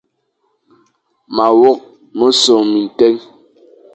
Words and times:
Ma 1.35 1.45
wok 1.59 1.79
mesong 2.17 2.69
bi 2.73 2.81
tèn. 2.97 3.15